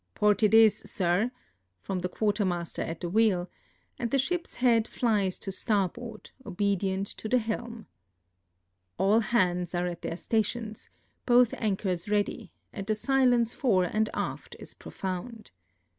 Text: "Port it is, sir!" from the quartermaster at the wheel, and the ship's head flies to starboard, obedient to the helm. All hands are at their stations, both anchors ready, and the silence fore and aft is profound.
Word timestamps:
"Port 0.15 0.41
it 0.41 0.55
is, 0.55 0.79
sir!" 0.83 1.29
from 1.83 1.99
the 1.99 2.09
quartermaster 2.09 2.81
at 2.81 3.01
the 3.01 3.07
wheel, 3.07 3.51
and 3.99 4.09
the 4.09 4.17
ship's 4.17 4.55
head 4.55 4.87
flies 4.87 5.37
to 5.37 5.51
starboard, 5.51 6.31
obedient 6.43 7.05
to 7.05 7.29
the 7.29 7.37
helm. 7.37 7.85
All 8.97 9.19
hands 9.19 9.75
are 9.75 9.85
at 9.85 10.01
their 10.01 10.17
stations, 10.17 10.89
both 11.27 11.53
anchors 11.53 12.09
ready, 12.09 12.51
and 12.73 12.87
the 12.87 12.95
silence 12.95 13.53
fore 13.53 13.83
and 13.83 14.09
aft 14.15 14.55
is 14.57 14.73
profound. 14.73 15.51